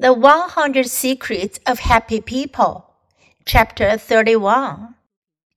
[0.00, 2.94] The 100 Secrets of Happy People,
[3.44, 4.94] Chapter 31.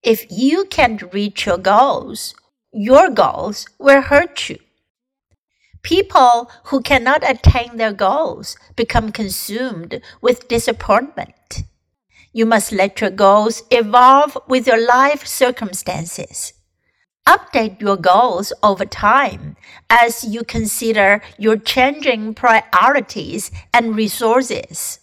[0.03, 2.35] If you can't reach your goals,
[2.73, 4.57] your goals will hurt you.
[5.81, 11.63] People who cannot attain their goals become consumed with disappointment.
[12.33, 16.51] You must let your goals evolve with your life circumstances.
[17.25, 19.52] Update your goals over time
[19.89, 24.99] as you consider your changing priorities and resources.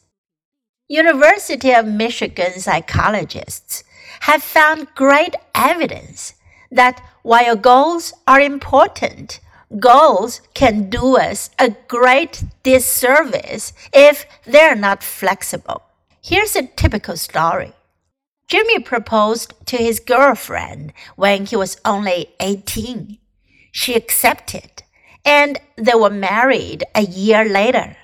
[0.88, 3.84] University of Michigan psychologists
[4.20, 6.34] have found great evidence
[6.70, 9.40] that while goals are important,
[9.78, 15.82] goals can do us a great disservice if they're not flexible.
[16.22, 17.72] Here's a typical story.
[18.48, 23.19] Jimmy proposed to his girlfriend when he was only 18.
[23.72, 24.82] She accepted,
[25.24, 27.96] and they were married a year later.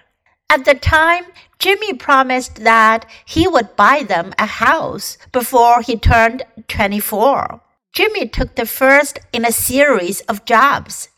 [0.48, 1.24] At the time,
[1.58, 7.60] Jimmy promised that he would buy them a house before he turned 24.
[7.92, 11.08] Jimmy took the first in a series of jobs.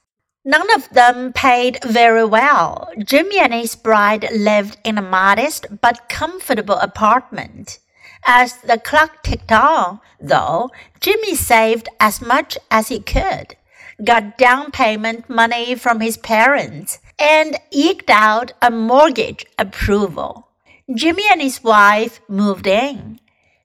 [0.45, 2.89] None of them paid very well.
[3.05, 7.81] Jimmy and his bride lived in a modest but comfortable apartment.
[8.25, 10.71] As the clock ticked on, though,
[11.01, 13.57] Jimmy saved as much as he could,
[14.05, 20.49] got down payment money from his parents, and eked out a mortgage approval.
[20.95, 23.21] Jimmy and his wife moved in,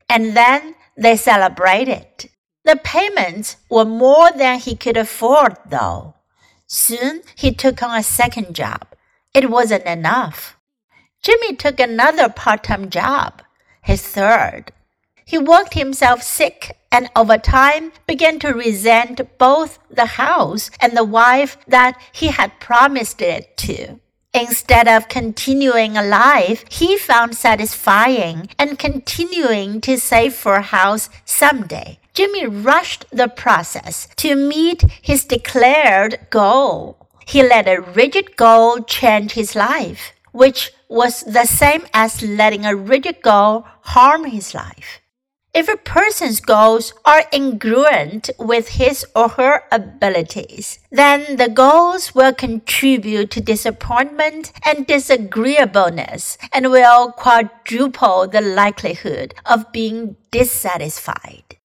[0.09, 2.29] and then they celebrated.
[2.65, 6.15] The payments were more than he could afford, though.
[6.67, 8.87] Soon he took on a second job.
[9.33, 10.57] It wasn't enough.
[11.21, 13.41] Jimmy took another part time job
[13.83, 14.71] his third.
[15.25, 21.03] He worked himself sick and over time began to resent both the house and the
[21.03, 23.99] wife that he had promised it to.
[24.33, 31.09] Instead of continuing a life he found satisfying and continuing to save for a house
[31.23, 37.07] someday, Jimmy rushed the process to meet his declared goal.
[37.25, 42.75] He let a rigid goal change his life which was the same as letting a
[42.75, 44.99] rigid goal harm his life.
[45.53, 52.33] If a person's goals are congruent with his or her abilities, then the goals will
[52.33, 61.57] contribute to disappointment and disagreeableness and will quadruple the likelihood of being dissatisfied.